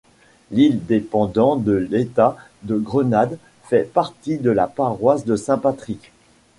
[0.49, 6.11] L'île dépendant de l'État de Grenade fait partie de la paroisse de Saint Patrick.